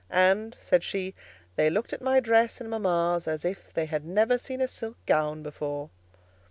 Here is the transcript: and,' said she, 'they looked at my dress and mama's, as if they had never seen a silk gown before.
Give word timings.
and,' 0.09 0.57
said 0.59 0.83
she, 0.83 1.13
'they 1.57 1.69
looked 1.69 1.93
at 1.93 2.01
my 2.01 2.19
dress 2.19 2.59
and 2.59 2.71
mama's, 2.71 3.27
as 3.27 3.45
if 3.45 3.71
they 3.71 3.85
had 3.85 4.03
never 4.03 4.35
seen 4.39 4.59
a 4.59 4.67
silk 4.67 4.97
gown 5.05 5.43
before. 5.43 5.91